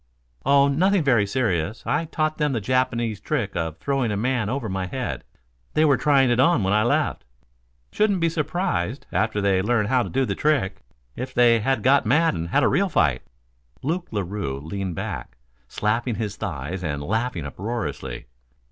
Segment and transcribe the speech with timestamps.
[0.47, 1.83] "Oh, nothing very serious.
[1.85, 5.23] I taught them the Japanese trick of throwing a man over my head.
[5.75, 7.23] They were trying it on when I left.
[7.91, 10.81] Shouldn't be surprised, after they learn how to do the trick,
[11.15, 13.21] if they got mad and had a real fight."
[13.83, 15.37] Luke Larue leaned back,
[15.67, 18.25] slapping his thighs and laughing uproariously.